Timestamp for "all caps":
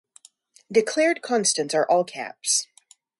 1.87-2.65